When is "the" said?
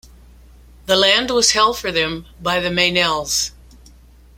0.87-0.95, 2.59-2.69